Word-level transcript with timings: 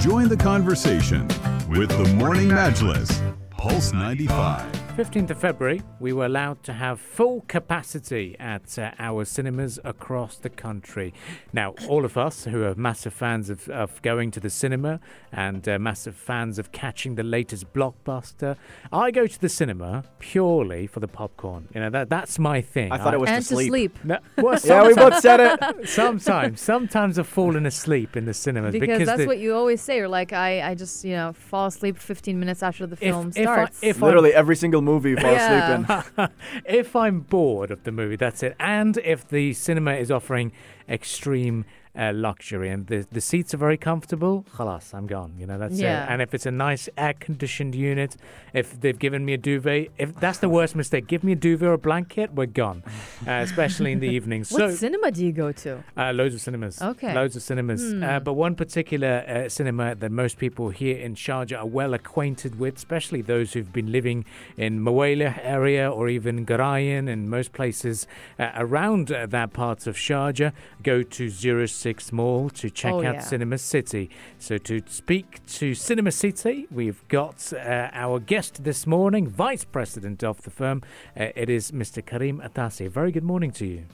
Join 0.00 0.28
the 0.28 0.36
conversation 0.36 1.28
with 1.68 1.90
the 1.90 2.10
Morning 2.14 2.48
Majlis, 2.48 3.20
Pulse 3.50 3.92
95. 3.92 4.79
15th 4.96 5.30
of 5.30 5.38
February, 5.38 5.80
we 6.00 6.12
were 6.12 6.26
allowed 6.26 6.62
to 6.64 6.72
have 6.72 7.00
full 7.00 7.42
capacity 7.48 8.36
at 8.38 8.78
uh, 8.78 8.90
our 8.98 9.24
cinemas 9.24 9.78
across 9.82 10.36
the 10.36 10.50
country. 10.50 11.14
Now, 11.52 11.74
all 11.88 12.04
of 12.04 12.18
us 12.18 12.44
who 12.44 12.64
are 12.64 12.74
massive 12.74 13.14
fans 13.14 13.48
of, 13.50 13.68
of 13.68 14.02
going 14.02 14.30
to 14.32 14.40
the 14.40 14.50
cinema 14.50 15.00
and 15.32 15.66
uh, 15.68 15.78
massive 15.78 16.16
fans 16.16 16.58
of 16.58 16.72
catching 16.72 17.14
the 17.14 17.22
latest 17.22 17.72
blockbuster, 17.72 18.56
I 18.92 19.10
go 19.10 19.26
to 19.26 19.40
the 19.40 19.48
cinema 19.48 20.04
purely 20.18 20.86
for 20.86 21.00
the 21.00 21.08
popcorn. 21.08 21.68
You 21.74 21.80
know, 21.80 21.90
that 21.90 22.10
that's 22.10 22.38
my 22.38 22.60
thing. 22.60 22.92
I 22.92 22.98
thought 22.98 23.14
it 23.14 23.20
was 23.20 23.30
and 23.30 23.44
to 23.46 23.56
sleep. 23.56 23.98
No, 24.04 24.18
well, 24.36 24.58
Yeah, 24.64 24.86
we 24.86 24.94
both 24.94 25.20
said 25.20 25.40
it. 25.40 25.88
sometimes, 25.88 26.60
sometimes 26.60 27.18
I've 27.18 27.26
fallen 27.28 27.64
asleep 27.64 28.16
in 28.16 28.26
the 28.26 28.34
cinemas 28.34 28.72
because, 28.72 28.88
because, 28.88 29.06
that's 29.06 29.20
the, 29.20 29.26
what 29.26 29.38
you 29.38 29.54
always 29.54 29.80
say. 29.80 29.96
You're 29.96 30.08
like, 30.08 30.32
I, 30.32 30.70
I 30.70 30.74
just, 30.74 31.04
you 31.04 31.16
know, 31.16 31.32
fall 31.32 31.66
asleep 31.66 31.96
15 31.96 32.38
minutes 32.38 32.62
after 32.62 32.86
the 32.86 32.96
film 32.96 33.28
if, 33.28 33.38
if 33.38 33.48
I, 33.48 33.54
starts. 33.54 33.78
if 33.82 34.02
I 34.02 34.06
Literally 34.06 34.34
every 34.34 34.56
single 34.56 34.82
movie 34.82 34.89
fall 35.16 35.32
Yeah. 35.32 36.28
if 36.64 36.96
I'm 36.96 37.20
bored 37.20 37.70
of 37.70 37.84
the 37.84 37.92
movie, 37.92 38.16
that's 38.16 38.42
it. 38.42 38.56
And 38.58 38.96
if 38.98 39.28
the 39.28 39.52
cinema 39.52 39.94
is 39.94 40.10
offering 40.10 40.52
extreme 40.88 41.64
uh, 41.96 42.12
luxury 42.14 42.68
and 42.70 42.86
the, 42.86 43.06
the 43.10 43.20
seats 43.20 43.52
are 43.52 43.56
very 43.56 43.76
comfortable, 43.76 44.44
khalas, 44.56 44.94
I'm 44.94 45.06
gone. 45.06 45.34
You 45.38 45.46
know, 45.46 45.58
that's 45.58 45.78
Yeah. 45.78 46.04
it. 46.04 46.10
And 46.10 46.22
if 46.22 46.34
it's 46.34 46.46
a 46.46 46.50
nice 46.50 46.88
air 46.96 47.14
conditioned 47.14 47.74
unit, 47.74 48.16
if 48.54 48.80
they've 48.80 48.98
given 48.98 49.24
me 49.24 49.32
a 49.34 49.38
duvet, 49.38 49.88
if 49.98 50.14
that's 50.16 50.38
the 50.38 50.48
worst 50.48 50.76
mistake, 50.76 51.06
give 51.08 51.24
me 51.24 51.32
a 51.32 51.36
duvet 51.36 51.68
or 51.68 51.72
a 51.72 51.78
blanket, 51.78 52.32
we're 52.34 52.46
gone. 52.46 52.82
Uh, 53.26 53.32
especially 53.42 53.92
in 53.92 54.00
the 54.00 54.08
evening. 54.08 54.40
what 54.48 54.60
So 54.60 54.70
cinema 54.70 55.10
do 55.10 55.24
you 55.26 55.30
go 55.32 55.52
to? 55.52 55.84
uh, 55.96 56.10
loads 56.12 56.34
of 56.34 56.40
cinemas. 56.40 56.80
Okay. 56.80 57.14
Loads 57.14 57.36
of 57.36 57.42
cinemas. 57.42 57.82
Hmm. 57.92 58.02
Uh, 58.02 58.18
but 58.20 58.32
one 58.32 58.54
particular 58.54 59.24
uh, 59.28 59.48
cinema 59.50 59.94
that 59.94 60.10
most 60.10 60.38
people 60.38 60.70
here 60.70 60.96
in 60.96 61.14
Sharjah 61.14 61.58
are 61.58 61.66
well 61.66 61.92
acquainted 61.92 62.58
with, 62.58 62.76
especially 62.76 63.20
those 63.20 63.52
who've 63.52 63.72
been 63.74 63.92
living 63.92 64.24
in 64.56 64.80
Mawaleh 64.80 65.38
area 65.42 65.90
or 65.90 66.08
even 66.08 66.46
Garayan 66.46 67.08
and 67.12 67.28
most 67.28 67.52
places 67.52 68.06
uh, 68.38 68.50
around 68.56 69.12
uh, 69.12 69.26
that 69.26 69.52
part 69.52 69.86
of 69.86 69.96
Sharjah, 69.96 70.52
go 70.82 71.02
to 71.02 71.28
06 71.28 71.79
Mall 72.12 72.50
to 72.50 72.68
check 72.70 72.92
Oh, 72.92 72.98
out 73.04 73.14
yeah. 73.14 73.20
Cinema 73.20 73.58
City. 73.58 74.10
So 74.38 74.58
to 74.58 74.80
speak 74.86 75.44
to 75.58 75.74
Cinema 75.74 76.10
City, 76.12 76.66
we've 76.70 77.06
got 77.08 77.52
uh, 77.52 77.88
our 77.92 78.18
guest 78.20 78.64
this 78.64 78.86
morning, 78.86 79.26
Vice 79.28 79.64
President 79.64 80.22
of 80.22 80.42
the 80.42 80.50
firm. 80.50 80.82
Uh, 81.18 81.28
it 81.34 81.48
is 81.48 81.70
Mr. 81.72 82.04
Karim 82.04 82.40
Atasi. 82.40 82.88
Very 82.90 83.12
good 83.12 83.24
morning 83.24 83.50
to 83.52 83.66
you. 83.66 83.84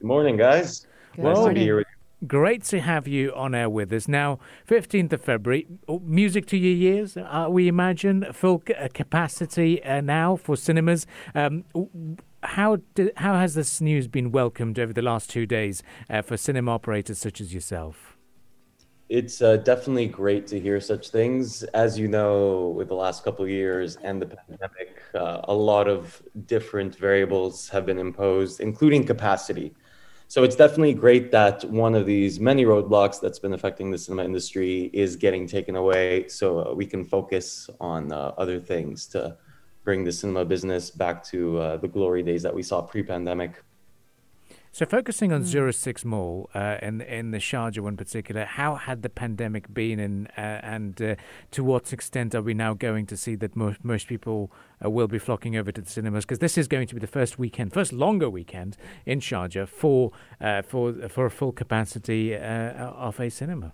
Good 0.00 0.06
morning, 0.08 0.36
guys. 0.36 0.86
Good 1.14 1.24
nice 1.24 1.44
to 1.44 1.52
be 1.54 1.60
here 1.60 1.76
with 1.76 1.86
you. 1.88 2.26
Great 2.26 2.64
to 2.64 2.80
have 2.80 3.06
you 3.06 3.32
on 3.34 3.54
air 3.54 3.68
with 3.68 3.92
us. 3.92 4.08
Now, 4.08 4.38
15th 4.68 5.12
of 5.12 5.20
February, 5.20 5.66
oh, 5.86 6.00
music 6.00 6.46
to 6.46 6.56
your 6.56 6.92
ears, 6.94 7.16
uh, 7.16 7.46
we 7.50 7.68
imagine, 7.68 8.32
full 8.32 8.58
capacity 8.94 9.84
uh, 9.84 10.00
now 10.00 10.34
for 10.36 10.56
cinemas. 10.56 11.06
Um, 11.34 11.64
w- 11.74 11.88
w- 11.92 12.16
how, 12.46 12.78
di- 12.94 13.12
how 13.16 13.34
has 13.34 13.54
this 13.54 13.80
news 13.80 14.08
been 14.08 14.32
welcomed 14.32 14.78
over 14.78 14.92
the 14.92 15.02
last 15.02 15.30
two 15.30 15.46
days 15.46 15.82
uh, 16.08 16.22
for 16.22 16.36
cinema 16.36 16.72
operators 16.72 17.18
such 17.18 17.40
as 17.40 17.52
yourself? 17.52 18.16
It's 19.08 19.40
uh, 19.40 19.58
definitely 19.58 20.08
great 20.08 20.48
to 20.48 20.58
hear 20.58 20.80
such 20.80 21.10
things. 21.10 21.62
As 21.62 21.96
you 21.96 22.08
know, 22.08 22.70
with 22.76 22.88
the 22.88 22.94
last 22.94 23.22
couple 23.22 23.44
of 23.44 23.50
years 23.50 23.96
and 24.02 24.20
the 24.20 24.26
pandemic, 24.26 25.00
uh, 25.14 25.42
a 25.44 25.54
lot 25.54 25.86
of 25.86 26.20
different 26.46 26.96
variables 26.96 27.68
have 27.68 27.86
been 27.86 27.98
imposed, 27.98 28.60
including 28.60 29.06
capacity. 29.06 29.74
So 30.28 30.42
it's 30.42 30.56
definitely 30.56 30.94
great 30.94 31.30
that 31.30 31.62
one 31.70 31.94
of 31.94 32.04
these 32.04 32.40
many 32.40 32.64
roadblocks 32.64 33.20
that's 33.20 33.38
been 33.38 33.52
affecting 33.52 33.92
the 33.92 33.98
cinema 33.98 34.24
industry 34.24 34.90
is 34.92 35.14
getting 35.14 35.46
taken 35.46 35.76
away 35.76 36.26
so 36.26 36.70
uh, 36.70 36.74
we 36.74 36.84
can 36.84 37.04
focus 37.04 37.70
on 37.80 38.10
uh, 38.10 38.32
other 38.36 38.58
things 38.58 39.06
to 39.08 39.36
bring 39.86 40.04
the 40.04 40.12
cinema 40.12 40.44
business 40.44 40.90
back 40.90 41.24
to 41.24 41.58
uh, 41.58 41.76
the 41.78 41.88
glory 41.88 42.22
days 42.22 42.42
that 42.42 42.54
we 42.54 42.62
saw 42.62 42.82
pre 42.82 43.02
pandemic. 43.02 43.52
So, 44.72 44.84
focusing 44.84 45.32
on 45.32 45.42
Zero 45.42 45.70
Six 45.70 46.04
Mall 46.04 46.50
uh, 46.54 46.76
in, 46.82 47.00
in 47.00 47.30
the 47.30 47.38
Sharjah 47.38 47.78
one 47.78 47.96
particular, 47.96 48.44
how 48.44 48.74
had 48.74 49.00
the 49.00 49.08
pandemic 49.08 49.72
been, 49.72 49.98
and, 49.98 50.28
uh, 50.36 50.40
and 50.76 51.00
uh, 51.00 51.14
to 51.52 51.64
what 51.64 51.94
extent 51.94 52.34
are 52.34 52.42
we 52.42 52.52
now 52.52 52.74
going 52.74 53.06
to 53.06 53.16
see 53.16 53.36
that 53.36 53.56
most, 53.56 53.82
most 53.82 54.06
people 54.06 54.52
uh, 54.84 54.90
will 54.90 55.08
be 55.08 55.18
flocking 55.18 55.56
over 55.56 55.72
to 55.72 55.80
the 55.80 55.88
cinemas? 55.88 56.26
Because 56.26 56.40
this 56.40 56.58
is 56.58 56.68
going 56.68 56.88
to 56.88 56.94
be 56.94 57.00
the 57.00 57.06
first 57.06 57.38
weekend, 57.38 57.72
first 57.72 57.90
longer 57.90 58.28
weekend 58.28 58.76
in 59.06 59.20
Sharjah 59.20 59.66
for, 59.66 60.12
uh, 60.42 60.60
for, 60.60 60.92
for 61.08 61.24
a 61.24 61.30
full 61.30 61.52
capacity 61.52 62.34
uh, 62.34 62.38
of 62.38 63.18
a 63.18 63.30
cinema. 63.30 63.72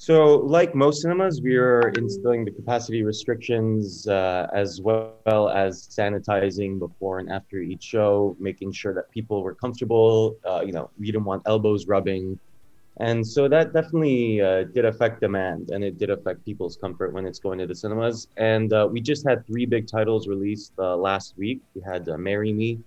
So, 0.00 0.36
like 0.36 0.76
most 0.76 1.02
cinemas, 1.02 1.42
we 1.42 1.56
are 1.56 1.88
instilling 1.96 2.44
the 2.44 2.52
capacity 2.52 3.02
restrictions 3.02 4.06
uh, 4.06 4.46
as 4.54 4.80
well 4.80 5.48
as 5.48 5.88
sanitizing 5.88 6.78
before 6.78 7.18
and 7.18 7.28
after 7.28 7.58
each 7.58 7.82
show, 7.82 8.36
making 8.38 8.70
sure 8.70 8.94
that 8.94 9.10
people 9.10 9.42
were 9.42 9.56
comfortable. 9.56 10.36
Uh, 10.46 10.62
you 10.64 10.70
know, 10.70 10.88
we 11.00 11.06
didn't 11.06 11.24
want 11.24 11.42
elbows 11.46 11.88
rubbing. 11.88 12.38
And 13.00 13.26
so 13.26 13.48
that 13.48 13.72
definitely 13.72 14.40
uh, 14.40 14.64
did 14.72 14.84
affect 14.84 15.20
demand 15.20 15.70
and 15.70 15.82
it 15.82 15.98
did 15.98 16.10
affect 16.10 16.44
people's 16.44 16.76
comfort 16.76 17.12
when 17.12 17.26
it's 17.26 17.40
going 17.40 17.58
to 17.58 17.66
the 17.66 17.74
cinemas. 17.74 18.28
And 18.36 18.72
uh, 18.72 18.88
we 18.90 19.00
just 19.00 19.26
had 19.28 19.44
three 19.48 19.66
big 19.66 19.88
titles 19.90 20.28
released 20.28 20.74
uh, 20.78 20.96
last 20.96 21.34
week. 21.36 21.60
We 21.74 21.82
had 21.82 22.08
uh, 22.08 22.16
Marry 22.18 22.52
Me, 22.52 22.78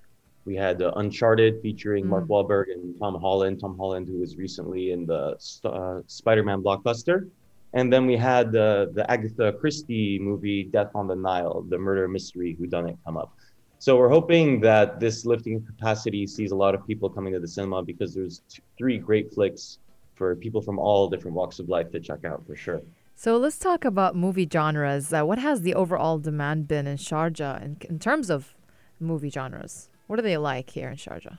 we 0.46 0.56
had 0.56 0.82
uh, 0.82 0.92
Uncharted 0.96 1.62
featuring 1.62 2.08
Mark 2.08 2.26
Wahlberg 2.28 2.72
and 2.72 2.98
Tom 3.00 3.20
Holland. 3.20 3.60
Tom 3.60 3.78
Holland, 3.78 4.08
who 4.08 4.20
was 4.20 4.38
recently 4.38 4.92
in 4.92 5.06
the 5.06 5.38
uh, 5.66 6.02
Spider-Man 6.08 6.62
blockbuster, 6.62 7.30
and 7.74 7.92
then 7.92 8.06
we 8.06 8.18
had 8.18 8.48
uh, 8.56 8.88
the 8.94 9.06
Agatha 9.10 9.54
Christie 9.54 10.20
movie 10.20 10.64
Death 10.64 10.92
on 10.96 11.08
the 11.08 11.16
Nile, 11.16 11.62
the 11.70 11.78
murder 11.78 12.08
mystery 12.08 12.58
whodunit 12.60 12.98
come 13.06 13.18
up. 13.18 13.34
So 13.80 13.98
we're 13.98 14.10
hoping 14.10 14.62
that 14.62 15.00
this 15.00 15.26
lifting 15.26 15.66
capacity 15.66 16.28
sees 16.28 16.52
a 16.52 16.56
lot 16.56 16.76
of 16.76 16.86
people 16.86 17.10
coming 17.10 17.34
to 17.34 17.40
the 17.40 17.48
cinema 17.48 17.82
because 17.82 18.14
there's 18.14 18.42
t- 18.50 18.62
three 18.78 18.98
great 18.98 19.34
flicks 19.34 19.80
for 20.16 20.36
people 20.36 20.62
from 20.62 20.78
all 20.78 21.10
different 21.10 21.36
walks 21.36 21.60
of 21.60 21.68
life 21.68 21.92
to 21.92 22.00
check 22.00 22.26
out 22.26 22.46
for 22.46 22.56
sure. 22.56 22.82
So 23.16 23.38
let's 23.38 23.58
talk 23.58 23.86
about 23.86 24.16
movie 24.16 24.48
genres. 24.52 25.14
Uh, 25.14 25.24
what 25.24 25.40
has 25.40 25.62
the 25.62 25.74
overall 25.76 26.18
demand 26.20 26.68
been 26.68 26.88
in 26.88 26.98
Sharjah 26.98 27.64
in, 27.64 27.78
in 27.90 28.00
terms 28.00 28.30
of 28.30 28.56
movie 29.00 29.30
genres? 29.30 29.90
What 30.12 30.20
are 30.20 30.24
they 30.24 30.36
like 30.36 30.70
here 30.70 30.90
in 30.90 30.98
Sharjah? 30.98 31.38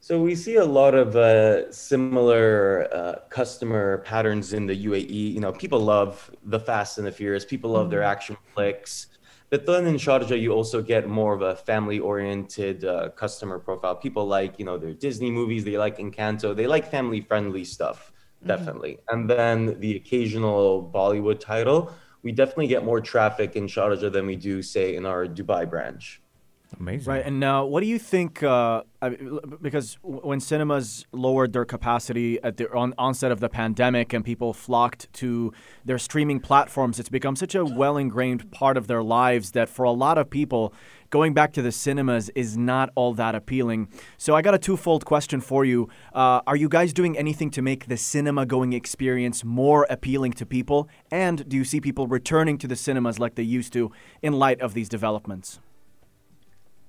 So 0.00 0.22
we 0.22 0.34
see 0.34 0.56
a 0.56 0.64
lot 0.64 0.94
of 0.94 1.16
uh, 1.16 1.70
similar 1.70 2.88
uh, 2.90 3.16
customer 3.28 3.98
patterns 4.06 4.54
in 4.54 4.64
the 4.64 4.86
UAE. 4.86 5.34
You 5.34 5.40
know, 5.40 5.52
people 5.52 5.80
love 5.80 6.30
the 6.44 6.58
Fast 6.58 6.96
and 6.96 7.06
the 7.06 7.12
Furious. 7.12 7.44
People 7.44 7.72
love 7.72 7.90
their 7.90 8.02
action 8.02 8.38
flicks. 8.54 9.08
But 9.50 9.66
then 9.66 9.86
in 9.86 9.96
Sharjah, 9.96 10.40
you 10.40 10.52
also 10.52 10.80
get 10.80 11.10
more 11.10 11.34
of 11.34 11.42
a 11.42 11.54
family-oriented 11.56 12.86
uh, 12.86 13.10
customer 13.10 13.58
profile. 13.58 13.96
People 13.96 14.24
like, 14.26 14.58
you 14.58 14.64
know, 14.64 14.78
their 14.78 14.94
Disney 14.94 15.30
movies. 15.30 15.62
They 15.66 15.76
like 15.76 15.98
Encanto. 15.98 16.56
They 16.56 16.66
like 16.66 16.90
family-friendly 16.90 17.64
stuff, 17.66 18.12
definitely. 18.46 19.00
And 19.10 19.28
then 19.28 19.78
the 19.78 19.96
occasional 19.96 20.90
Bollywood 20.90 21.38
title. 21.38 21.92
We 22.22 22.32
definitely 22.32 22.68
get 22.68 22.82
more 22.82 23.02
traffic 23.02 23.56
in 23.56 23.66
Sharjah 23.66 24.10
than 24.10 24.24
we 24.24 24.36
do, 24.36 24.62
say, 24.62 24.96
in 24.96 25.04
our 25.04 25.26
Dubai 25.26 25.68
branch. 25.68 26.22
Amazing. 26.78 27.12
Right, 27.12 27.26
and 27.26 27.40
now, 27.40 27.64
what 27.64 27.80
do 27.80 27.86
you 27.86 27.98
think? 27.98 28.42
Uh, 28.42 28.82
because 29.60 29.98
when 30.02 30.38
cinemas 30.40 31.04
lowered 31.12 31.52
their 31.52 31.64
capacity 31.64 32.40
at 32.42 32.58
the 32.58 32.72
on- 32.72 32.94
onset 32.96 33.32
of 33.32 33.40
the 33.40 33.48
pandemic 33.48 34.12
and 34.12 34.24
people 34.24 34.52
flocked 34.52 35.12
to 35.14 35.52
their 35.84 35.98
streaming 35.98 36.38
platforms, 36.38 37.00
it's 37.00 37.08
become 37.08 37.34
such 37.34 37.54
a 37.54 37.64
well 37.64 37.96
ingrained 37.96 38.50
part 38.52 38.76
of 38.76 38.86
their 38.86 39.02
lives 39.02 39.50
that 39.52 39.68
for 39.68 39.84
a 39.84 39.90
lot 39.90 40.16
of 40.16 40.30
people, 40.30 40.72
going 41.10 41.34
back 41.34 41.52
to 41.54 41.62
the 41.62 41.72
cinemas 41.72 42.30
is 42.36 42.56
not 42.56 42.90
all 42.94 43.14
that 43.14 43.34
appealing. 43.34 43.88
So 44.16 44.36
I 44.36 44.42
got 44.42 44.54
a 44.54 44.58
twofold 44.58 45.04
question 45.04 45.40
for 45.40 45.64
you. 45.64 45.88
Uh, 46.14 46.40
are 46.46 46.56
you 46.56 46.68
guys 46.68 46.92
doing 46.92 47.18
anything 47.18 47.50
to 47.50 47.62
make 47.62 47.88
the 47.88 47.96
cinema 47.96 48.46
going 48.46 48.74
experience 48.74 49.44
more 49.44 49.86
appealing 49.90 50.34
to 50.34 50.46
people? 50.46 50.88
And 51.10 51.48
do 51.48 51.56
you 51.56 51.64
see 51.64 51.80
people 51.80 52.06
returning 52.06 52.58
to 52.58 52.68
the 52.68 52.76
cinemas 52.76 53.18
like 53.18 53.34
they 53.34 53.42
used 53.42 53.72
to 53.72 53.90
in 54.22 54.34
light 54.34 54.60
of 54.60 54.72
these 54.74 54.88
developments? 54.88 55.58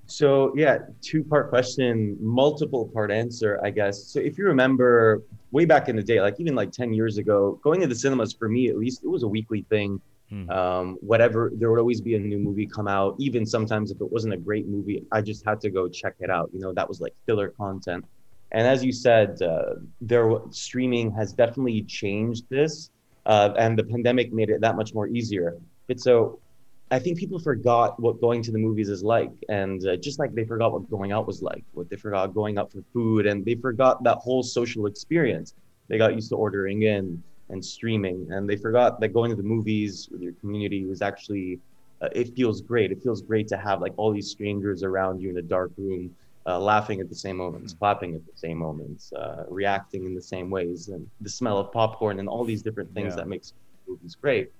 So 0.06 0.52
yeah, 0.56 0.78
two 1.00 1.24
part 1.24 1.48
question, 1.48 2.16
multiple 2.20 2.88
part 2.92 3.10
answer, 3.10 3.60
I 3.62 3.70
guess. 3.70 4.04
So 4.04 4.20
if 4.20 4.36
you 4.36 4.44
remember 4.44 5.22
way 5.52 5.64
back 5.64 5.88
in 5.88 5.96
the 5.96 6.02
day, 6.02 6.20
like 6.20 6.38
even 6.38 6.54
like 6.54 6.72
10 6.72 6.92
years 6.92 7.18
ago, 7.18 7.58
going 7.62 7.80
to 7.80 7.86
the 7.86 7.94
cinemas 7.94 8.32
for 8.32 8.48
me 8.48 8.68
at 8.68 8.76
least, 8.76 9.04
it 9.04 9.08
was 9.08 9.22
a 9.22 9.28
weekly 9.28 9.64
thing. 9.70 10.00
Um, 10.48 10.96
whatever, 11.02 11.52
there 11.54 11.70
would 11.70 11.78
always 11.78 12.00
be 12.00 12.14
a 12.14 12.18
new 12.18 12.38
movie 12.38 12.66
come 12.66 12.88
out. 12.88 13.16
Even 13.18 13.44
sometimes 13.44 13.90
if 13.90 14.00
it 14.00 14.10
wasn't 14.10 14.32
a 14.32 14.38
great 14.38 14.66
movie, 14.66 15.04
I 15.12 15.20
just 15.20 15.44
had 15.44 15.60
to 15.60 15.70
go 15.70 15.88
check 15.88 16.14
it 16.20 16.30
out. 16.30 16.50
You 16.54 16.60
know, 16.60 16.72
that 16.72 16.88
was 16.88 17.00
like 17.00 17.14
filler 17.26 17.50
content. 17.50 18.04
And 18.52 18.66
as 18.66 18.84
you 18.84 18.92
said, 18.92 19.40
uh, 19.42 19.74
there 20.00 20.30
streaming 20.50 21.10
has 21.12 21.32
definitely 21.32 21.82
changed 21.82 22.44
this, 22.48 22.90
uh, 23.26 23.52
and 23.58 23.78
the 23.78 23.84
pandemic 23.84 24.32
made 24.32 24.50
it 24.50 24.60
that 24.62 24.76
much 24.76 24.94
more 24.94 25.06
easier. 25.06 25.56
But 25.86 26.00
so 26.00 26.38
I 26.92 26.98
think 26.98 27.18
people 27.18 27.38
forgot 27.38 27.98
what 27.98 28.20
going 28.20 28.42
to 28.42 28.52
the 28.52 28.58
movies 28.58 28.90
is 28.90 29.02
like, 29.02 29.32
and 29.48 29.84
uh, 29.86 29.96
just 29.96 30.18
like 30.18 30.34
they 30.34 30.44
forgot 30.44 30.72
what 30.72 30.90
going 30.90 31.10
out 31.10 31.26
was 31.26 31.40
like, 31.40 31.64
what 31.72 31.88
they 31.88 31.96
forgot 31.96 32.34
going 32.34 32.58
out 32.58 32.70
for 32.70 32.82
food, 32.92 33.26
and 33.26 33.44
they 33.46 33.54
forgot 33.54 34.04
that 34.04 34.18
whole 34.18 34.42
social 34.42 34.84
experience. 34.86 35.54
They 35.88 35.96
got 35.96 36.14
used 36.14 36.28
to 36.30 36.36
ordering 36.36 36.82
in, 36.82 37.22
and 37.48 37.64
streaming, 37.64 38.28
and 38.30 38.48
they 38.48 38.56
forgot 38.56 39.00
that 39.00 39.08
going 39.08 39.30
to 39.30 39.36
the 39.36 39.42
movies 39.42 40.08
with 40.12 40.20
your 40.20 40.34
community 40.34 40.84
was 40.84 41.00
actually 41.00 41.58
uh, 42.02 42.08
it 42.12 42.34
feels 42.36 42.60
great. 42.60 42.92
It 42.92 43.02
feels 43.02 43.22
great 43.22 43.48
to 43.48 43.56
have 43.56 43.80
like 43.80 43.94
all 43.96 44.12
these 44.12 44.30
strangers 44.30 44.82
around 44.82 45.20
you 45.20 45.30
in 45.30 45.38
a 45.38 45.42
dark 45.42 45.70
room, 45.78 46.14
uh, 46.46 46.58
laughing 46.58 47.00
at 47.00 47.08
the 47.08 47.14
same 47.14 47.36
moments, 47.38 47.72
clapping 47.72 48.14
at 48.14 48.24
the 48.26 48.36
same 48.36 48.58
moments, 48.58 49.12
uh, 49.14 49.44
reacting 49.48 50.04
in 50.04 50.14
the 50.14 50.22
same 50.34 50.50
ways, 50.50 50.88
and 50.88 51.06
the 51.20 51.30
smell 51.30 51.58
of 51.58 51.72
popcorn 51.72 52.18
and 52.18 52.28
all 52.28 52.44
these 52.44 52.62
different 52.62 52.92
things 52.92 53.12
Yeah. 53.12 53.22
that 53.22 53.28
makes 53.28 53.52
movies 53.86 54.14
great. 54.14 54.50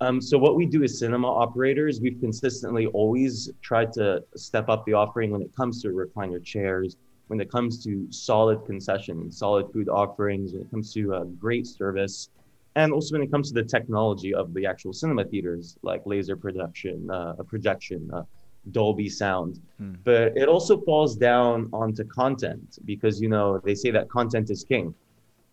Um, 0.00 0.20
so 0.20 0.36
what 0.38 0.56
we 0.56 0.66
do 0.66 0.82
as 0.82 0.98
cinema 0.98 1.28
operators, 1.28 2.00
we've 2.00 2.18
consistently 2.20 2.86
always 2.86 3.50
tried 3.62 3.92
to 3.94 4.24
step 4.36 4.68
up 4.68 4.84
the 4.86 4.92
offering 4.92 5.30
when 5.30 5.42
it 5.42 5.54
comes 5.54 5.80
to 5.82 5.88
recliner 5.88 6.42
chairs, 6.42 6.96
when 7.28 7.40
it 7.40 7.50
comes 7.50 7.82
to 7.84 8.06
solid 8.10 8.64
concessions, 8.66 9.38
solid 9.38 9.72
food 9.72 9.88
offerings, 9.88 10.52
when 10.52 10.62
it 10.62 10.70
comes 10.70 10.92
to 10.94 11.14
uh, 11.14 11.24
great 11.24 11.66
service, 11.66 12.28
and 12.76 12.92
also 12.92 13.14
when 13.14 13.22
it 13.22 13.30
comes 13.30 13.48
to 13.48 13.54
the 13.54 13.62
technology 13.62 14.34
of 14.34 14.52
the 14.52 14.66
actual 14.66 14.92
cinema 14.92 15.24
theaters, 15.24 15.78
like 15.82 16.02
laser 16.06 16.36
production, 16.36 17.08
uh, 17.10 17.34
a 17.38 17.44
projection, 17.44 18.10
uh, 18.12 18.24
Dolby 18.72 19.08
sound. 19.08 19.60
But 20.04 20.36
it 20.36 20.48
also 20.48 20.80
falls 20.80 21.16
down 21.16 21.68
onto 21.72 22.04
content 22.04 22.78
because 22.84 23.20
you 23.20 23.28
know 23.28 23.58
they 23.58 23.74
say 23.74 23.90
that 23.90 24.08
content 24.08 24.50
is 24.50 24.64
king. 24.64 24.94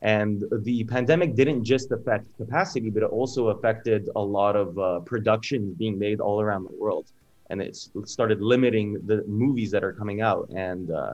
And 0.02 0.44
the 0.64 0.84
pandemic 0.86 1.36
didn't 1.36 1.64
just 1.64 1.92
affect 1.92 2.36
capacity, 2.38 2.90
but 2.90 3.04
it 3.04 3.10
also 3.10 3.50
affected 3.50 4.10
a 4.16 4.22
lot 4.22 4.56
of 4.56 4.78
uh, 4.80 5.00
productions 5.02 5.76
being 5.76 6.00
made 6.00 6.20
all 6.20 6.42
around 6.42 6.64
the 6.64 6.76
world. 6.76 7.12
And 7.50 7.62
it 7.62 7.78
started 8.06 8.42
limiting 8.42 8.94
the 9.06 9.24
movies 9.28 9.70
that 9.72 9.84
are 9.84 9.94
coming 9.94 10.22
out 10.22 10.50
and 10.56 10.90
uh, 10.90 11.14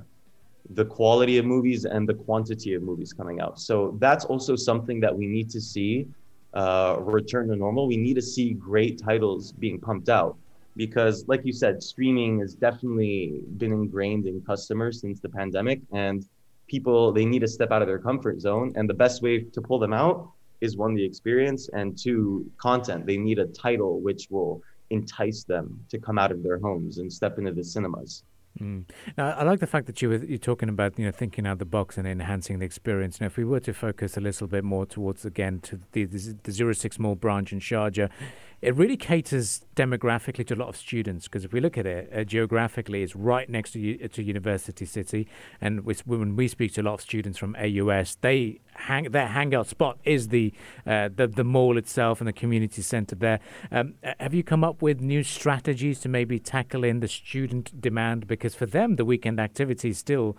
the 0.71 0.85
quality 0.85 1.37
of 1.37 1.45
movies 1.45 1.85
and 1.85 2.07
the 2.07 2.13
quantity 2.13 2.75
of 2.75 2.83
movies 2.83 3.11
coming 3.11 3.41
out. 3.41 3.59
So 3.59 3.97
that's 3.99 4.25
also 4.25 4.55
something 4.55 4.99
that 5.01 5.15
we 5.15 5.27
need 5.27 5.49
to 5.49 5.61
see 5.61 6.07
uh, 6.53 6.97
return 6.99 7.49
to 7.49 7.55
normal. 7.55 7.87
We 7.87 7.97
need 7.97 8.15
to 8.15 8.21
see 8.21 8.53
great 8.53 9.01
titles 9.01 9.51
being 9.51 9.79
pumped 9.79 10.09
out 10.09 10.37
because, 10.75 11.27
like 11.27 11.41
you 11.43 11.53
said, 11.53 11.83
streaming 11.83 12.39
has 12.39 12.53
definitely 12.53 13.41
been 13.57 13.71
ingrained 13.71 14.27
in 14.27 14.41
customers 14.41 15.01
since 15.01 15.19
the 15.19 15.29
pandemic. 15.29 15.81
And 15.91 16.25
people 16.67 17.11
they 17.11 17.25
need 17.25 17.39
to 17.39 17.47
step 17.47 17.71
out 17.71 17.81
of 17.81 17.87
their 17.87 17.99
comfort 17.99 18.39
zone 18.41 18.73
and 18.75 18.89
the 18.89 18.93
best 18.93 19.21
way 19.21 19.39
to 19.39 19.61
pull 19.61 19.79
them 19.79 19.93
out 19.93 20.31
is 20.61 20.75
one 20.75 20.93
the 20.93 21.03
experience 21.03 21.69
and 21.73 21.97
two 21.97 22.49
content 22.57 23.05
they 23.05 23.17
need 23.17 23.39
a 23.39 23.47
title 23.47 23.99
which 24.01 24.27
will 24.29 24.61
entice 24.89 25.43
them 25.43 25.79
to 25.89 25.97
come 25.97 26.17
out 26.17 26.31
of 26.31 26.43
their 26.43 26.59
homes 26.59 26.97
and 26.97 27.11
step 27.11 27.37
into 27.37 27.51
the 27.51 27.63
cinemas 27.63 28.23
Mm. 28.59 28.85
Now, 29.17 29.31
I 29.31 29.43
like 29.43 29.59
the 29.59 29.67
fact 29.67 29.85
that 29.87 30.01
you 30.01 30.09
were 30.09 30.17
you're 30.17 30.37
talking 30.37 30.69
about 30.69 30.97
you 30.97 31.05
know 31.05 31.11
thinking 31.11 31.45
out 31.45 31.59
the 31.59 31.65
box 31.65 31.97
and 31.97 32.07
enhancing 32.07 32.59
the 32.59 32.65
experience. 32.65 33.21
Now, 33.21 33.27
if 33.27 33.37
we 33.37 33.45
were 33.45 33.59
to 33.61 33.73
focus 33.73 34.17
a 34.17 34.21
little 34.21 34.47
bit 34.47 34.63
more 34.63 34.85
towards 34.85 35.25
again 35.25 35.59
to 35.61 35.79
the 35.91 36.05
the, 36.05 36.35
the 36.43 36.51
zero 36.51 36.73
six 36.73 36.97
mall 36.97 37.15
branch 37.15 37.53
in 37.53 37.59
Sharjah, 37.59 38.09
it 38.59 38.75
really 38.75 38.97
caters 38.97 39.61
demographically 39.75 40.45
to 40.47 40.55
a 40.55 40.57
lot 40.57 40.67
of 40.67 40.75
students 40.75 41.25
because 41.27 41.45
if 41.45 41.53
we 41.53 41.59
look 41.59 41.77
at 41.77 41.85
it 41.85 42.11
uh, 42.13 42.23
geographically, 42.23 43.03
it's 43.03 43.15
right 43.15 43.49
next 43.49 43.71
to 43.73 44.07
to 44.07 44.23
University 44.23 44.85
City, 44.85 45.27
and 45.61 45.85
with, 45.85 46.05
when 46.07 46.35
we 46.35 46.47
speak 46.47 46.73
to 46.73 46.81
a 46.81 46.83
lot 46.83 46.95
of 46.95 47.01
students 47.01 47.37
from 47.37 47.55
AUS, 47.55 48.17
they 48.21 48.59
hang 48.73 49.11
their 49.11 49.27
hangout 49.27 49.67
spot 49.67 49.99
is 50.03 50.29
the 50.29 50.53
uh, 50.87 51.09
the 51.13 51.27
the 51.27 51.43
mall 51.43 51.77
itself 51.77 52.19
and 52.19 52.27
the 52.27 52.33
community 52.33 52.81
centre 52.81 53.15
there. 53.15 53.39
Um, 53.71 53.93
uh, 54.03 54.13
have 54.19 54.33
you 54.33 54.43
come 54.43 54.63
up 54.63 54.81
with 54.81 55.01
new 55.01 55.23
strategies 55.23 55.99
to 55.99 56.09
maybe 56.09 56.39
tackle 56.39 56.83
in 56.83 56.99
the 56.99 57.07
student 57.07 57.79
demand? 57.79 58.25
Because 58.25 58.55
for 58.55 58.65
them, 58.65 58.95
the 58.95 59.05
weekend 59.05 59.39
activity 59.39 59.93
still 59.93 60.35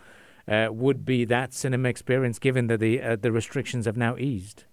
uh, 0.48 0.68
would 0.70 1.04
be 1.04 1.24
that 1.24 1.54
cinema 1.54 1.88
experience, 1.88 2.40
given 2.40 2.66
that 2.66 2.80
the 2.80 3.00
uh, 3.00 3.16
the 3.16 3.30
restrictions 3.30 3.86
have 3.86 3.96
now 3.96 4.16
eased. 4.16 4.64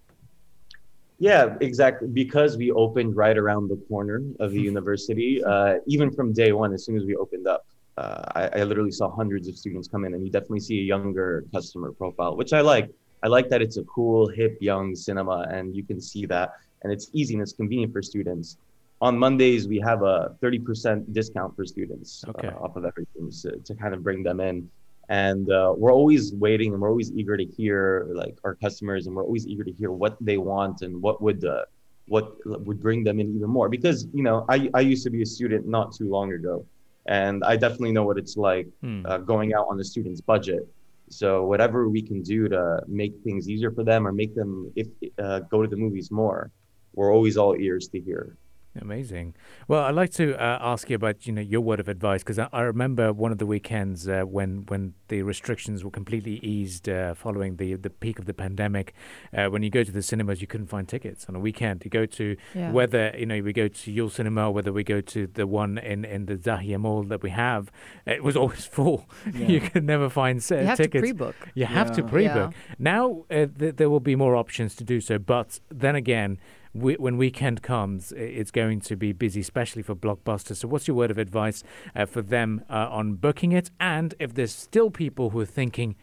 Yeah 1.20 1.56
exactly 1.62 2.08
because 2.08 2.58
we 2.58 2.72
opened 2.72 3.16
right 3.16 3.38
around 3.38 3.70
the 3.70 3.78
corner 3.88 4.22
of 4.40 4.52
the 4.52 4.62
university 4.62 5.44
uh, 5.44 5.76
even 5.88 6.12
from 6.12 6.34
day 6.34 6.52
one 6.52 6.74
as 6.74 6.86
soon 6.86 6.98
as 6.98 7.06
we 7.06 7.16
opened 7.16 7.48
up 7.48 7.64
uh, 7.98 8.24
I, 8.36 8.60
I 8.60 8.64
literally 8.64 8.92
saw 8.92 9.10
hundreds 9.16 9.48
of 9.48 9.58
students 9.58 9.88
come 9.88 10.04
in 10.06 10.14
and 10.14 10.26
you 10.26 10.32
definitely 10.32 10.60
see 10.60 10.80
a 10.80 10.84
younger 10.84 11.46
customer 11.54 11.92
profile 11.94 12.36
which 12.36 12.54
i 12.54 12.62
like. 12.62 12.90
I 13.24 13.28
like 13.28 13.50
that 13.50 13.62
it's 13.62 13.78
a 13.78 13.84
cool 13.84 14.28
hip 14.28 14.58
young 14.62 14.94
cinema 14.94 15.48
and 15.50 15.76
you 15.76 15.84
can 15.84 16.00
see 16.00 16.28
that 16.28 16.52
and 16.84 16.94
it's 16.94 17.10
easy 17.14 17.34
and 17.34 17.42
it's 17.42 17.54
convenient 17.54 17.92
for 17.92 18.04
students. 18.04 18.58
On 19.02 19.18
mondays 19.18 19.68
we 19.68 19.80
have 19.80 20.04
a 20.04 20.36
30% 20.44 21.12
discount 21.12 21.56
for 21.56 21.66
students 21.66 22.24
Okay. 22.28 22.50
uh, 22.50 22.64
off 22.64 22.76
of 22.76 22.86
everything 22.86 23.32
so, 23.32 23.50
to 23.68 23.74
kind 23.76 23.94
of 23.96 24.04
bring 24.04 24.22
them 24.22 24.40
in 24.42 24.70
and 25.10 25.52
uh, 25.52 25.74
we're 25.78 25.94
always 25.94 26.34
waiting 26.34 26.74
and 26.74 26.82
we're 26.82 26.90
always 26.90 27.12
eager 27.12 27.38
to 27.38 27.46
hear 27.46 28.08
like 28.14 28.38
our 28.44 28.56
customers 28.56 29.08
and 29.08 29.16
we're 29.16 29.24
always 29.24 29.48
eager 29.48 29.64
to 29.64 29.72
hear 29.72 29.92
what 29.92 30.18
they 30.20 30.38
want 30.38 30.82
and 30.82 31.02
what 31.02 31.22
would 31.22 31.44
uh, 31.46 31.64
what 32.08 32.36
would 32.46 32.80
bring 32.82 33.04
them 33.04 33.20
in 33.20 33.36
even 33.36 33.50
more. 33.50 33.70
Because 33.70 34.08
you 34.14 34.24
know 34.24 34.46
I, 34.50 34.70
I 34.74 34.82
used 34.82 35.04
to 35.04 35.10
be 35.10 35.22
a 35.22 35.26
student 35.26 35.68
not 35.68 35.94
too 35.96 36.10
long 36.10 36.34
ago 36.34 36.66
and 37.08 37.44
i 37.44 37.56
definitely 37.56 37.92
know 37.92 38.04
what 38.04 38.18
it's 38.18 38.36
like 38.36 38.68
Hmm. 38.82 39.06
uh, 39.06 39.20
going 39.20 39.54
out 39.54 39.68
on 39.70 39.80
a 39.80 39.84
student's 39.84 40.22
budget. 40.22 40.68
So 41.10 41.46
whatever 41.46 41.88
we 41.88 42.02
can 42.02 42.24
do 42.24 42.50
to 42.50 42.82
make 42.88 43.14
things 43.24 43.48
easier 43.48 43.72
for 43.72 43.84
them 43.84 44.08
or 44.08 44.12
make 44.12 44.34
them 44.34 44.72
if 44.76 44.88
uh, 45.20 45.40
go 45.52 45.62
to 45.62 45.68
the 45.68 45.78
movies 45.78 46.10
more 46.10 46.52
we're 46.96 47.14
always 47.14 47.38
all 47.38 47.56
ears 47.68 47.88
to 47.90 48.00
hear 48.00 48.38
Amazing. 48.82 49.36
Well, 49.70 49.84
I'd 49.84 49.96
like 49.96 50.12
to 50.14 50.36
uh, 50.36 50.60
ask 50.62 50.90
you 50.90 50.98
about 50.98 51.26
you 51.26 51.32
know 51.32 51.42
your 51.42 51.62
word 51.62 51.80
of 51.80 51.88
advice 51.88 52.24
because 52.24 52.38
I, 52.40 52.50
I 52.52 52.62
remember 52.62 53.14
one 53.14 53.32
of 53.32 53.38
the 53.38 53.46
weekends 53.46 54.08
uh, 54.10 54.24
when 54.24 54.66
when 54.68 54.94
the 55.08 55.22
restrictions 55.22 55.84
were 55.84 55.92
completely 55.92 56.40
eased 56.44 56.90
uh, 56.90 57.14
following 57.14 57.56
the 57.56 57.76
the 57.76 57.90
peak 57.90 58.20
of 58.20 58.26
the 58.26 58.34
pandemic. 58.34 58.94
Uh, 59.34 59.46
when 59.48 59.64
you 59.64 59.70
go 59.70 59.84
to 59.84 59.92
the 59.92 60.02
cinemas, 60.02 60.42
you 60.42 60.48
couldn't 60.48 60.68
find 60.68 60.90
tickets 60.90 61.26
on 61.30 61.36
a 61.36 61.40
weekend. 61.40 61.84
You 61.86 61.90
go 61.90 62.06
to 62.06 62.36
Yeah. 62.54 62.72
whether 62.72 63.14
you 63.18 63.26
know 63.26 63.40
we 63.42 63.54
go 63.54 63.70
to 63.70 63.92
your 63.92 64.10
cinema, 64.10 64.52
whether 64.52 64.74
we 64.74 64.84
go 64.84 65.00
to 65.00 65.28
the 65.28 65.48
one 65.48 65.78
in 65.78 66.04
in 66.04 66.26
the 66.26 66.36
Zahia 66.36 66.78
Mall 66.78 67.04
that 67.04 67.24
we 67.24 67.30
have, 67.30 67.72
it 68.06 68.24
was 68.26 68.36
always 68.36 68.66
full. 68.78 69.06
you 69.34 69.62
could 69.62 69.86
never 69.86 70.10
find 70.10 70.46
uh, 70.52 70.56
You 70.58 70.66
have 70.66 70.78
to 70.78 70.84
tickets. 70.84 71.02
pre-book. 71.02 71.36
You 71.54 71.66
have 71.66 71.96
to 71.96 72.04
pre-book. 72.04 72.54
Now 72.78 73.24
uh, 73.32 73.46
th- 73.58 73.78
there 73.78 73.90
will 73.90 74.02
be 74.02 74.18
more 74.18 74.36
options 74.36 74.76
to 74.76 74.84
do 74.84 75.00
so, 75.00 75.18
but 75.18 75.60
then 75.70 75.96
again, 75.96 76.40
we, 76.76 76.96
when 76.96 77.18
weekend 77.18 77.62
comes, 77.62 78.12
it's 78.12 78.52
going 78.52 78.82
to 78.82 78.96
be 78.98 79.14
busy, 79.14 79.40
especially 79.40 79.82
for 79.82 79.96
blockbusters. 79.96 80.58
So, 80.58 80.68
what's 80.68 80.88
your 80.88 80.98
word 80.98 81.10
of 81.10 81.18
advice 81.18 81.64
uh, 81.96 82.06
for 82.06 82.22
them 82.22 82.64
uh, 82.70 82.90
on 82.92 83.14
booking 83.14 83.54
it? 83.54 83.72
And 83.80 84.14
if 84.20 84.34
there's 84.34 84.54
still 84.54 84.90
people 84.90 85.30
who 85.30 85.40
are 85.40 85.46
thinking, 85.46 85.96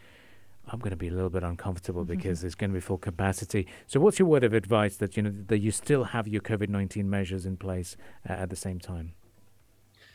I'm 0.66 0.78
going 0.78 0.90
to 0.90 0.96
be 0.96 1.08
a 1.08 1.12
little 1.12 1.30
bit 1.30 1.42
uncomfortable 1.42 2.04
because 2.16 2.40
there's 2.40 2.54
going 2.54 2.70
to 2.70 2.74
be 2.74 2.80
full 2.80 2.98
capacity. 2.98 3.66
So, 3.86 4.00
what's 4.00 4.18
your 4.18 4.28
word 4.28 4.44
of 4.44 4.54
advice 4.54 4.96
that 4.96 5.16
you 5.16 5.22
know 5.22 5.34
that 5.48 5.58
you 5.58 5.70
still 5.70 6.04
have 6.04 6.26
your 6.26 6.40
COVID 6.40 6.70
nineteen 6.70 7.10
measures 7.10 7.44
in 7.44 7.58
place 7.58 7.96
uh, 8.28 8.32
at 8.32 8.50
the 8.50 8.56
same 8.56 8.80
time? 8.80 9.12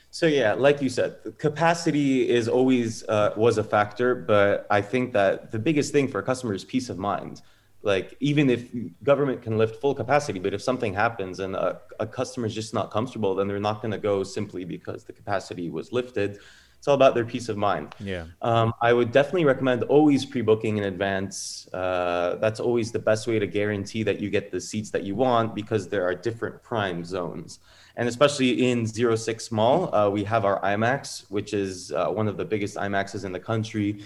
So 0.09 0.25
yeah, 0.25 0.53
like 0.53 0.81
you 0.81 0.89
said, 0.89 1.17
capacity 1.37 2.27
is 2.29 2.47
always 2.47 3.03
uh, 3.09 3.33
was 3.35 3.57
a 3.57 3.63
factor, 3.63 4.15
but 4.15 4.65
I 4.71 4.81
think 4.81 5.13
that 5.13 5.51
the 5.51 5.59
biggest 5.59 5.91
thing 5.91 6.07
for 6.07 6.19
a 6.19 6.23
customer 6.23 6.53
is 6.53 6.63
peace 6.63 6.89
of 6.89 6.97
mind. 6.97 7.41
Like 7.83 8.17
even 8.19 8.49
if 8.49 8.69
government 9.03 9.41
can 9.41 9.57
lift 9.57 9.79
full 9.79 9.95
capacity, 9.95 10.39
but 10.39 10.53
if 10.53 10.61
something 10.61 10.93
happens 10.93 11.39
and 11.39 11.55
a, 11.55 11.79
a 11.99 12.07
customer 12.07 12.47
is 12.47 12.55
just 12.55 12.73
not 12.73 12.91
comfortable, 12.91 13.35
then 13.35 13.47
they're 13.47 13.59
not 13.59 13.81
going 13.81 13.91
to 13.91 13.97
go 13.97 14.23
simply 14.23 14.65
because 14.65 15.03
the 15.03 15.13
capacity 15.13 15.69
was 15.69 15.91
lifted. 15.91 16.39
It's 16.77 16.87
all 16.87 16.95
about 16.95 17.15
their 17.15 17.25
peace 17.25 17.49
of 17.49 17.57
mind. 17.57 17.95
Yeah. 17.99 18.25
Um, 18.41 18.73
I 18.81 18.93
would 18.93 19.11
definitely 19.11 19.45
recommend 19.45 19.83
always 19.83 20.25
pre-booking 20.25 20.77
in 20.77 20.83
advance. 20.83 21.67
Uh, 21.73 22.35
that's 22.35 22.59
always 22.59 22.91
the 22.91 22.99
best 22.99 23.27
way 23.27 23.39
to 23.39 23.47
guarantee 23.47 24.03
that 24.03 24.19
you 24.19 24.29
get 24.29 24.51
the 24.51 24.61
seats 24.61 24.91
that 24.91 25.03
you 25.03 25.15
want 25.15 25.55
because 25.55 25.89
there 25.89 26.05
are 26.05 26.13
different 26.13 26.61
prime 26.61 27.03
zones. 27.03 27.59
And 27.95 28.07
especially 28.07 28.69
in 28.69 28.85
06 28.85 29.51
Mall, 29.51 29.93
uh, 29.93 30.09
we 30.09 30.23
have 30.23 30.45
our 30.45 30.61
IMAX, 30.61 31.29
which 31.31 31.53
is 31.53 31.91
uh, 31.91 32.09
one 32.09 32.27
of 32.27 32.37
the 32.37 32.45
biggest 32.45 32.77
imaxes 32.77 33.25
in 33.25 33.31
the 33.31 33.39
country. 33.39 34.03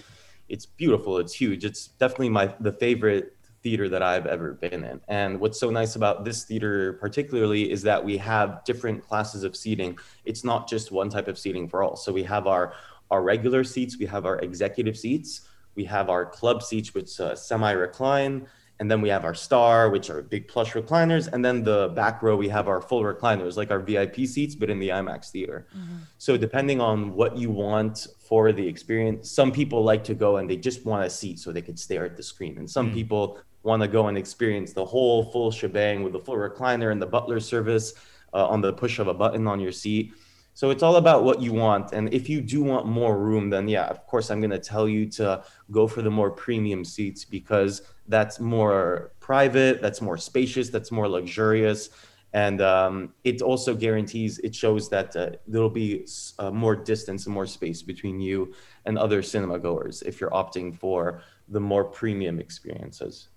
It's 0.48 0.64
beautiful. 0.64 1.18
It's 1.18 1.34
huge. 1.34 1.64
It's 1.64 1.88
definitely 1.88 2.30
my 2.30 2.54
the 2.58 2.72
favorite 2.72 3.36
theater 3.62 3.88
that 3.88 4.02
I've 4.02 4.26
ever 4.26 4.54
been 4.54 4.84
in. 4.84 5.00
And 5.08 5.38
what's 5.40 5.58
so 5.58 5.70
nice 5.70 5.96
about 5.96 6.24
this 6.24 6.44
theater 6.44 6.94
particularly 6.94 7.70
is 7.70 7.82
that 7.82 8.04
we 8.04 8.16
have 8.18 8.64
different 8.64 9.06
classes 9.06 9.44
of 9.44 9.56
seating. 9.56 9.98
It's 10.24 10.44
not 10.44 10.68
just 10.68 10.90
one 10.92 11.08
type 11.08 11.28
of 11.28 11.38
seating 11.38 11.68
for 11.68 11.82
all. 11.82 11.96
So 11.96 12.12
we 12.12 12.24
have 12.24 12.46
our 12.46 12.74
our 13.10 13.22
regular 13.22 13.62
seats, 13.62 13.98
we 13.98 14.06
have 14.06 14.24
our 14.24 14.38
executive 14.38 14.96
seats, 14.96 15.42
we 15.74 15.84
have 15.84 16.08
our 16.08 16.24
club 16.24 16.62
seats, 16.62 16.94
which 16.94 17.20
uh, 17.20 17.36
semi-recline, 17.36 18.46
and 18.80 18.90
then 18.90 19.02
we 19.02 19.10
have 19.10 19.24
our 19.24 19.34
star, 19.34 19.90
which 19.90 20.08
are 20.08 20.22
big 20.22 20.48
plush 20.48 20.72
recliners, 20.72 21.30
and 21.30 21.44
then 21.44 21.62
the 21.62 21.92
back 21.94 22.22
row 22.22 22.34
we 22.34 22.48
have 22.48 22.68
our 22.68 22.80
full 22.80 23.02
recliners, 23.02 23.56
like 23.56 23.70
our 23.70 23.80
VIP 23.80 24.26
seats, 24.26 24.54
but 24.54 24.70
in 24.70 24.78
the 24.78 24.88
IMAX 24.88 25.30
theater. 25.30 25.66
So 26.16 26.38
depending 26.38 26.80
on 26.80 27.12
what 27.12 27.36
you 27.36 27.50
want 27.50 28.06
for 28.18 28.50
the 28.50 28.66
experience, 28.66 29.30
some 29.30 29.52
people 29.52 29.84
like 29.84 30.02
to 30.04 30.14
go 30.14 30.38
and 30.38 30.48
they 30.48 30.56
just 30.56 30.86
want 30.86 31.04
a 31.04 31.10
seat 31.10 31.38
so 31.38 31.52
they 31.52 31.62
could 31.62 31.78
stare 31.78 32.06
at 32.06 32.16
the 32.16 32.22
screen, 32.22 32.56
and 32.58 32.68
some 32.68 32.92
people 32.92 33.38
want 33.62 33.82
to 33.82 33.88
go 33.88 34.08
and 34.08 34.18
experience 34.18 34.72
the 34.72 34.84
whole 34.84 35.24
full 35.24 35.50
shebang 35.50 36.02
with 36.02 36.12
the 36.12 36.18
full 36.18 36.36
recliner 36.36 36.92
and 36.92 37.00
the 37.00 37.06
butler 37.06 37.40
service 37.40 37.94
uh, 38.34 38.46
on 38.46 38.60
the 38.60 38.72
push 38.72 38.98
of 38.98 39.08
a 39.08 39.14
button 39.14 39.46
on 39.46 39.60
your 39.60 39.72
seat. 39.72 40.12
So 40.54 40.70
it's 40.70 40.82
all 40.82 40.96
about 40.96 41.24
what 41.24 41.40
you 41.40 41.52
want. 41.52 41.92
And 41.92 42.12
if 42.12 42.28
you 42.28 42.40
do 42.42 42.62
want 42.62 42.86
more 42.86 43.18
room, 43.18 43.48
then 43.48 43.68
yeah, 43.68 43.86
of 43.86 44.06
course, 44.06 44.30
I'm 44.30 44.40
going 44.40 44.50
to 44.50 44.58
tell 44.58 44.86
you 44.86 45.06
to 45.12 45.42
go 45.70 45.86
for 45.86 46.02
the 46.02 46.10
more 46.10 46.30
premium 46.30 46.84
seats 46.84 47.24
because 47.24 47.82
that's 48.08 48.38
more 48.38 49.12
private, 49.18 49.80
that's 49.80 50.02
more 50.02 50.18
spacious, 50.18 50.68
that's 50.68 50.92
more 50.92 51.08
luxurious. 51.08 51.88
And 52.34 52.60
um, 52.60 53.14
it 53.24 53.42
also 53.42 53.74
guarantees, 53.74 54.38
it 54.38 54.54
shows 54.54 54.88
that 54.90 55.14
uh, 55.16 55.30
there'll 55.46 55.70
be 55.70 56.06
uh, 56.38 56.50
more 56.50 56.74
distance 56.76 57.26
and 57.26 57.34
more 57.34 57.46
space 57.46 57.82
between 57.82 58.20
you 58.20 58.54
and 58.86 58.98
other 58.98 59.22
cinema 59.22 59.58
goers 59.58 60.02
if 60.02 60.20
you're 60.20 60.30
opting 60.30 60.76
for 60.76 61.22
the 61.48 61.60
more 61.60 61.84
premium 61.84 62.38
experiences. 62.38 63.28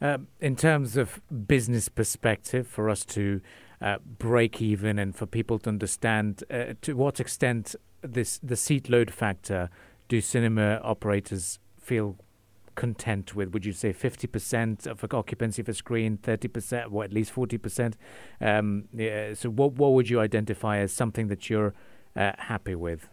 Uh, 0.00 0.18
in 0.40 0.56
terms 0.56 0.96
of 0.96 1.20
business 1.46 1.88
perspective, 1.88 2.66
for 2.66 2.90
us 2.90 3.04
to 3.04 3.40
uh, 3.80 3.96
break 4.18 4.60
even 4.60 4.98
and 4.98 5.16
for 5.16 5.26
people 5.26 5.58
to 5.58 5.68
understand 5.68 6.44
uh, 6.50 6.74
to 6.82 6.94
what 6.94 7.20
extent 7.20 7.74
this 8.02 8.38
the 8.42 8.56
seat 8.56 8.88
load 8.88 9.10
factor 9.10 9.70
do 10.08 10.20
cinema 10.20 10.80
operators 10.82 11.58
feel 11.80 12.16
content 12.76 13.34
with? 13.34 13.52
Would 13.52 13.64
you 13.64 13.72
say 13.72 13.92
50% 13.92 14.86
of 14.86 15.02
occupancy 15.12 15.62
of 15.62 15.68
a 15.68 15.74
screen, 15.74 16.18
30%, 16.18 16.92
or 16.92 17.02
at 17.02 17.12
least 17.12 17.34
40%? 17.34 17.94
Um, 18.40 18.84
yeah, 18.94 19.34
so, 19.34 19.50
what, 19.50 19.72
what 19.72 19.94
would 19.94 20.08
you 20.08 20.20
identify 20.20 20.78
as 20.78 20.92
something 20.92 21.28
that 21.28 21.50
you're 21.50 21.74
uh, 22.14 22.32
happy 22.38 22.74
with? 22.74 23.08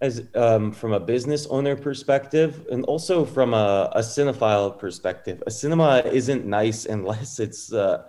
As 0.00 0.22
um, 0.34 0.72
from 0.72 0.92
a 0.92 1.00
business 1.00 1.46
owner 1.46 1.74
perspective, 1.74 2.66
and 2.70 2.84
also 2.84 3.24
from 3.24 3.54
a, 3.54 3.90
a 3.94 4.00
cinephile 4.00 4.78
perspective, 4.78 5.42
a 5.46 5.50
cinema 5.50 6.02
isn't 6.04 6.44
nice 6.44 6.84
unless 6.84 7.40
it's 7.40 7.72
uh, 7.72 8.04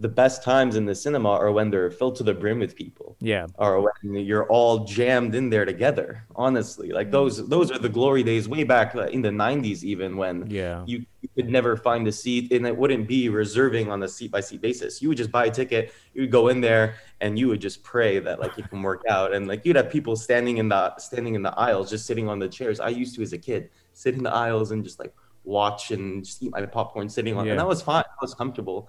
the 0.00 0.08
best 0.08 0.44
times 0.44 0.76
in 0.76 0.86
the 0.86 0.94
cinema 0.94 1.30
are 1.30 1.50
when 1.50 1.70
they're 1.70 1.90
filled 1.90 2.14
to 2.16 2.22
the 2.22 2.32
brim 2.32 2.60
with 2.60 2.76
people. 2.76 3.16
Yeah. 3.20 3.46
Or 3.58 3.80
when 3.80 4.14
you're 4.24 4.46
all 4.46 4.84
jammed 4.84 5.34
in 5.34 5.50
there 5.50 5.64
together. 5.64 6.24
Honestly, 6.36 6.90
like 6.90 7.10
those 7.10 7.48
those 7.48 7.72
are 7.72 7.78
the 7.78 7.88
glory 7.88 8.22
days 8.22 8.48
way 8.48 8.62
back 8.62 8.94
uh, 8.94 9.06
in 9.06 9.22
the 9.22 9.30
90s 9.30 9.82
even 9.82 10.16
when 10.16 10.48
yeah. 10.48 10.84
you, 10.86 11.04
you 11.20 11.28
could 11.34 11.48
never 11.48 11.76
find 11.76 12.06
a 12.06 12.12
seat 12.12 12.52
and 12.52 12.64
it 12.66 12.76
wouldn't 12.76 13.08
be 13.08 13.28
reserving 13.28 13.90
on 13.90 14.02
a 14.04 14.08
seat 14.08 14.30
by 14.30 14.40
seat 14.40 14.60
basis. 14.60 15.02
You 15.02 15.08
would 15.08 15.18
just 15.18 15.32
buy 15.32 15.46
a 15.46 15.50
ticket, 15.50 15.92
you 16.14 16.22
would 16.22 16.30
go 16.30 16.48
in 16.48 16.60
there 16.60 16.94
and 17.20 17.36
you 17.36 17.48
would 17.48 17.60
just 17.60 17.82
pray 17.82 18.20
that 18.20 18.38
like 18.38 18.56
it 18.56 18.70
can 18.70 18.82
work 18.82 19.02
out 19.08 19.34
and 19.34 19.48
like 19.48 19.66
you'd 19.66 19.76
have 19.76 19.90
people 19.90 20.14
standing 20.14 20.58
in 20.58 20.68
the 20.68 20.96
standing 20.98 21.34
in 21.34 21.42
the 21.42 21.58
aisles 21.58 21.90
just 21.90 22.06
sitting 22.06 22.28
on 22.28 22.38
the 22.38 22.48
chairs. 22.48 22.78
I 22.78 22.90
used 22.90 23.16
to 23.16 23.22
as 23.22 23.32
a 23.32 23.38
kid 23.38 23.70
sit 23.94 24.14
in 24.14 24.22
the 24.22 24.32
aisles 24.32 24.70
and 24.70 24.84
just 24.84 25.00
like 25.00 25.12
watch 25.42 25.90
and 25.90 26.24
just 26.24 26.40
eat 26.40 26.52
my 26.52 26.64
popcorn 26.66 27.08
sitting 27.08 27.36
on 27.36 27.46
Yeah. 27.46 27.52
and 27.52 27.60
that 27.60 27.66
was 27.66 27.82
fine. 27.82 28.04
I 28.06 28.22
was 28.22 28.34
comfortable 28.34 28.88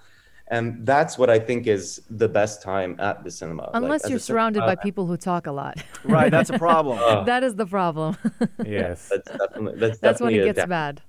and 0.49 0.85
that's 0.85 1.17
what 1.17 1.29
I 1.29 1.39
think 1.39 1.67
is 1.67 2.01
the 2.09 2.27
best 2.27 2.61
time 2.61 2.95
at 2.99 3.23
the 3.23 3.31
cinema. 3.31 3.69
Unless 3.73 4.05
as 4.05 4.09
you're 4.09 4.17
a 4.17 4.19
surrounded 4.19 4.61
by 4.61 4.75
people 4.75 5.05
who 5.05 5.17
talk 5.17 5.47
a 5.47 5.51
lot. 5.51 5.77
Right, 6.03 6.31
that's 6.31 6.49
a 6.49 6.57
problem. 6.57 6.97
uh, 6.99 7.23
that 7.25 7.43
is 7.43 7.55
the 7.55 7.65
problem. 7.65 8.17
Yes. 8.65 9.09
that's 9.09 9.29
definitely 9.29 9.79
that's, 9.79 9.99
That's 9.99 10.21
when 10.21 10.33
it 10.33 10.45
gets 10.45 10.59
da- 10.59 10.65
bad. 10.65 11.01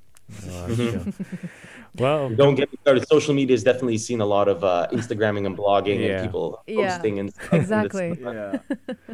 Oh, 0.49 0.75
sure. 0.75 1.01
well, 1.99 2.29
Don't 2.31 2.55
get 2.55 2.71
me 2.73 2.79
started. 2.83 3.07
Social 3.09 3.35
media 3.35 3.55
has 3.55 3.63
definitely 3.65 3.99
seen 3.99 4.21
a 4.21 4.27
lot 4.27 4.49
of 4.49 4.63
uh, 4.65 4.87
Instagramming 4.93 5.47
and 5.47 5.57
blogging 5.57 6.01
Yeah. 6.01 6.07
and 6.23 6.27
people 6.27 6.63
Yeah, 6.67 6.93
posting 6.97 7.19
and 7.19 7.33
stuff. 7.33 7.53
and 7.53 7.61
exactly. 7.63 8.19
yeah. 8.21 8.59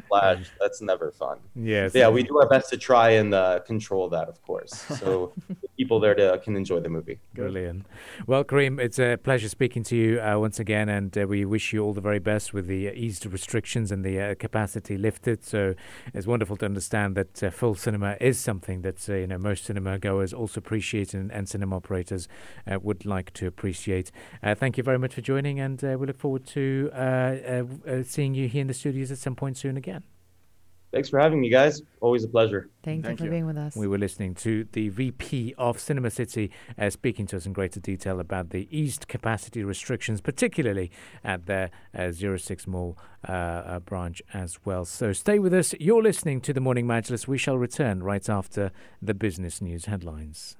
Flash. 0.08 0.50
That's 0.60 0.80
never 0.80 1.10
fun. 1.10 1.38
yes. 1.54 1.94
Yeah, 1.94 2.08
we 2.08 2.22
do 2.22 2.38
our 2.38 2.48
best 2.48 2.70
to 2.70 2.76
try 2.76 3.10
and 3.10 3.34
uh, 3.34 3.60
control 3.60 4.08
that, 4.10 4.28
of 4.28 4.40
course. 4.42 4.72
So 4.72 5.32
the 5.48 5.68
people 5.76 6.00
there 6.00 6.14
to, 6.14 6.38
can 6.44 6.56
enjoy 6.56 6.80
the 6.80 6.88
movie. 6.88 7.18
Brilliant. 7.34 7.86
Well, 8.26 8.44
Kareem, 8.44 8.80
it's 8.80 8.98
a 8.98 9.16
pleasure 9.16 9.48
speaking 9.48 9.82
to 9.84 9.96
you 9.96 10.20
uh, 10.20 10.38
once 10.38 10.58
again, 10.60 10.88
and 10.88 11.16
uh, 11.16 11.26
we 11.26 11.44
wish 11.44 11.72
you 11.72 11.82
all 11.82 11.92
the 11.94 12.00
very 12.00 12.18
best 12.18 12.52
with 12.52 12.66
the 12.66 12.88
uh, 12.88 12.92
eased 12.94 13.24
restrictions 13.26 13.90
and 13.92 14.04
the 14.04 14.20
uh, 14.20 14.34
capacity 14.34 14.96
lifted. 14.96 15.44
So 15.44 15.74
it's 16.14 16.26
wonderful 16.26 16.56
to 16.58 16.64
understand 16.66 17.14
that 17.16 17.42
uh, 17.42 17.50
full 17.50 17.74
cinema 17.74 18.16
is 18.20 18.38
something 18.38 18.82
that 18.82 19.08
uh, 19.08 19.14
you 19.14 19.26
know 19.26 19.38
most 19.38 19.64
cinema 19.64 19.98
goers 19.98 20.32
also 20.32 20.58
appreciate 20.58 21.14
and, 21.14 21.30
and 21.32 21.48
cinema 21.48 21.76
operators 21.76 22.28
uh, 22.65 22.65
would 22.68 23.04
like 23.04 23.32
to 23.34 23.46
appreciate. 23.46 24.10
Uh, 24.42 24.54
thank 24.54 24.76
you 24.76 24.82
very 24.82 24.98
much 24.98 25.14
for 25.14 25.20
joining, 25.20 25.60
and 25.60 25.82
uh, 25.84 25.96
we 25.98 26.06
look 26.06 26.18
forward 26.18 26.46
to 26.46 26.90
uh, 26.92 26.96
uh, 26.96 27.64
uh, 27.86 28.02
seeing 28.02 28.34
you 28.34 28.48
here 28.48 28.62
in 28.62 28.66
the 28.66 28.74
studios 28.74 29.10
at 29.10 29.18
some 29.18 29.36
point 29.36 29.56
soon 29.56 29.76
again. 29.76 30.02
Thanks 30.92 31.08
for 31.10 31.18
having 31.18 31.40
me, 31.40 31.50
guys. 31.50 31.82
Always 32.00 32.24
a 32.24 32.28
pleasure. 32.28 32.70
Thank, 32.82 33.04
Thank 33.04 33.20
you 33.20 33.24
you. 33.24 33.28
for 33.28 33.34
being 33.34 33.46
with 33.46 33.58
us. 33.58 33.76
We 33.76 33.88
were 33.88 33.98
listening 33.98 34.34
to 34.36 34.66
the 34.72 34.88
VP 34.88 35.54
of 35.58 35.80
Cinema 35.80 36.10
City 36.10 36.50
uh, 36.78 36.90
speaking 36.90 37.26
to 37.26 37.36
us 37.36 37.44
in 37.44 37.52
greater 37.52 37.80
detail 37.80 38.20
about 38.20 38.50
the 38.50 38.68
eased 38.70 39.08
capacity 39.08 39.64
restrictions, 39.64 40.20
particularly 40.20 40.90
at 41.24 41.46
their 41.46 41.70
uh, 41.94 42.12
06 42.12 42.66
Mall 42.66 42.96
uh, 43.28 43.32
uh, 43.32 43.80
branch 43.80 44.22
as 44.32 44.58
well. 44.64 44.84
So 44.84 45.12
stay 45.12 45.38
with 45.38 45.52
us. 45.52 45.74
You're 45.80 46.02
listening 46.02 46.40
to 46.42 46.52
the 46.52 46.60
Morning 46.60 46.86
Majlis. 46.86 47.26
We 47.26 47.36
shall 47.36 47.58
return 47.58 48.02
right 48.02 48.26
after 48.28 48.70
the 49.02 49.12
business 49.12 49.60
news 49.60 49.86
headlines. 49.86 50.54